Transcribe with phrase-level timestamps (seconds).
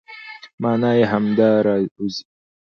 [0.61, 2.23] مانا يې همدا راوځي،